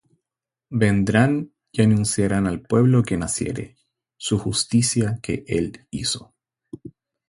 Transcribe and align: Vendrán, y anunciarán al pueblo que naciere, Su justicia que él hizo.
Vendrán, 0.71 1.53
y 1.71 1.83
anunciarán 1.83 2.47
al 2.47 2.61
pueblo 2.63 3.03
que 3.03 3.17
naciere, 3.17 3.77
Su 4.17 4.39
justicia 4.39 5.19
que 5.21 5.43
él 5.45 5.85
hizo. 5.91 6.33